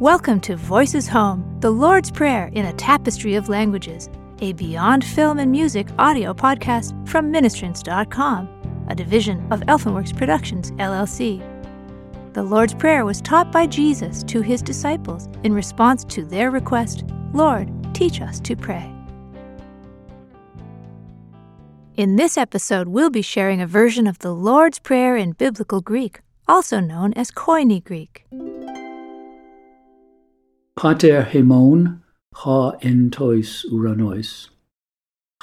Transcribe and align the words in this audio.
Welcome 0.00 0.40
to 0.40 0.56
Voices 0.56 1.06
Home, 1.08 1.58
the 1.60 1.70
Lord's 1.70 2.10
Prayer 2.10 2.50
in 2.54 2.64
a 2.64 2.72
Tapestry 2.72 3.34
of 3.34 3.48
Languages, 3.48 4.08
a 4.40 4.52
Beyond 4.54 5.04
Film 5.04 5.38
and 5.38 5.52
Music 5.52 5.86
audio 5.98 6.32
podcast 6.32 7.06
from 7.06 7.30
Ministrants.com, 7.30 8.86
a 8.88 8.94
division 8.94 9.46
of 9.52 9.60
Elfenworks 9.60 10.16
Productions, 10.16 10.72
LLC. 10.72 11.40
The 12.32 12.42
Lord's 12.42 12.74
Prayer 12.74 13.04
was 13.04 13.20
taught 13.20 13.52
by 13.52 13.66
Jesus 13.66 14.24
to 14.24 14.40
his 14.40 14.62
disciples 14.62 15.28
in 15.44 15.52
response 15.52 16.04
to 16.04 16.24
their 16.24 16.50
request, 16.50 17.04
Lord, 17.32 17.70
teach 17.94 18.20
us 18.22 18.40
to 18.40 18.56
pray. 18.56 18.90
In 21.96 22.16
this 22.16 22.38
episode, 22.38 22.88
we'll 22.88 23.10
be 23.10 23.22
sharing 23.22 23.60
a 23.60 23.66
version 23.66 24.06
of 24.06 24.18
the 24.20 24.32
Lord's 24.34 24.78
Prayer 24.78 25.16
in 25.16 25.32
Biblical 25.32 25.82
Greek, 25.82 26.22
also 26.48 26.80
known 26.80 27.12
as 27.12 27.30
Koine 27.30 27.84
Greek. 27.84 28.24
pater 30.76 31.22
hemon 31.32 32.00
ha 32.40 32.60
entois 32.90 33.64
uranois. 33.74 34.48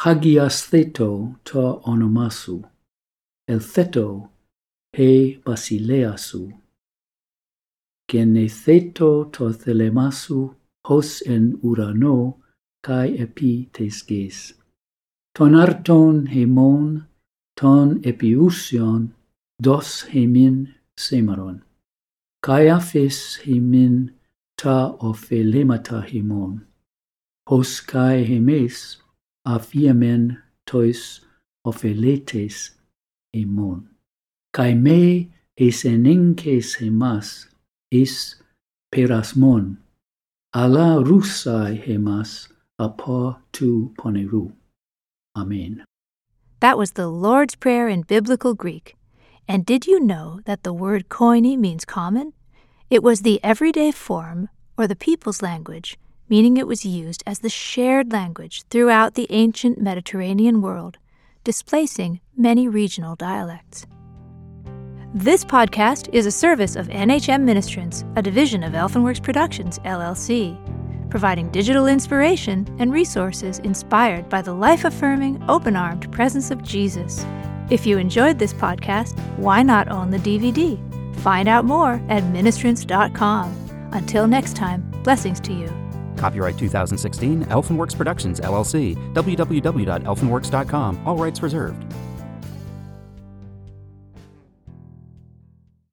Hagias 0.01 0.57
theto 0.69 1.35
ta 1.43 1.65
onomasu. 1.91 2.63
El 3.47 3.59
theto 3.59 4.29
he 4.93 5.39
basileasu. 5.45 6.43
Gene 8.09 8.47
theto 8.47 9.31
to 9.33 9.45
thelemasu 9.61 10.55
hos 10.85 11.21
en 11.21 11.57
urano 11.63 12.15
kai 12.81 13.07
epi 13.23 13.69
tesges 13.73 14.53
ton 15.35 15.53
arton 15.63 16.27
hemon 16.33 17.05
ton 17.55 18.01
epiusion 18.09 19.11
dos 19.61 19.89
hemin 20.11 20.55
semaron 20.97 21.57
kai 22.45 22.65
afis 22.77 23.19
hemin 23.43 23.95
ta 24.59 26.01
himon. 26.09 26.65
Hos 27.47 27.79
kai 27.79 28.25
hemes 28.25 28.97
afiamen 29.47 30.37
tois 30.65 31.21
opheletes 31.65 32.71
himon. 33.35 33.87
Kai 34.53 34.73
me 34.73 35.31
eseninques 35.57 36.77
hemas 36.79 37.47
is 37.91 38.35
perasmon. 38.93 39.77
Ala 40.53 41.03
rusai 41.03 41.83
hemas 41.85 42.49
apo 42.79 43.37
tu 43.51 43.93
poneru. 43.97 44.51
Amen. 45.35 45.83
That 46.59 46.77
was 46.77 46.91
the 46.91 47.07
Lord's 47.07 47.55
Prayer 47.55 47.87
in 47.87 48.01
Biblical 48.01 48.53
Greek. 48.53 48.95
And 49.47 49.65
did 49.65 49.87
you 49.87 49.99
know 49.99 50.41
that 50.45 50.63
the 50.63 50.73
word 50.73 51.07
koine 51.09 51.57
means 51.57 51.85
common? 51.85 52.33
It 52.89 53.03
was 53.03 53.21
the 53.21 53.39
everyday 53.43 53.91
form, 53.91 54.49
or 54.75 54.87
the 54.87 54.95
people's 54.95 55.43
language, 55.43 55.99
meaning 56.27 56.57
it 56.57 56.65
was 56.65 56.87
used 56.87 57.21
as 57.27 57.37
the 57.39 57.49
shared 57.49 58.11
language 58.11 58.63
throughout 58.71 59.13
the 59.13 59.27
ancient 59.29 59.79
Mediterranean 59.79 60.59
world, 60.59 60.97
displacing 61.43 62.19
many 62.35 62.67
regional 62.67 63.15
dialects. 63.15 63.85
This 65.13 65.45
podcast 65.45 66.09
is 66.13 66.25
a 66.25 66.31
service 66.31 66.75
of 66.75 66.87
NHM 66.87 67.43
Ministrants, 67.43 68.03
a 68.17 68.23
division 68.23 68.63
of 68.63 68.73
Elfenworks 68.73 69.21
Productions, 69.21 69.77
LLC, 69.85 70.57
providing 71.11 71.51
digital 71.51 71.85
inspiration 71.85 72.65
and 72.79 72.91
resources 72.91 73.59
inspired 73.59 74.27
by 74.29 74.41
the 74.41 74.53
life 74.53 74.83
affirming, 74.83 75.43
open 75.47 75.75
armed 75.75 76.11
presence 76.11 76.49
of 76.49 76.63
Jesus. 76.63 77.23
If 77.69 77.85
you 77.85 77.99
enjoyed 77.99 78.39
this 78.39 78.53
podcast, 78.53 79.15
why 79.37 79.61
not 79.61 79.89
own 79.89 80.09
the 80.09 80.17
DVD? 80.17 80.88
Find 81.19 81.47
out 81.47 81.65
more 81.65 81.93
at 82.09 82.23
ministrants.com. 82.23 83.55
Until 83.91 84.27
next 84.27 84.55
time, 84.55 84.89
blessings 85.03 85.39
to 85.41 85.53
you. 85.53 85.67
Copyright 86.17 86.57
2016, 86.57 87.45
Elfenworks 87.45 87.95
Productions, 87.95 88.39
LLC, 88.39 88.95
www.elfenworks.com, 89.13 91.07
all 91.07 91.15
rights 91.17 91.41
reserved. 91.41 91.85